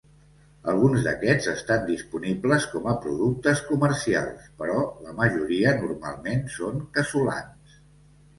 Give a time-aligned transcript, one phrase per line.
[0.71, 7.79] Alguns d'aquests estan disponibles com a productes comercials, però la majoria normalment són casolans.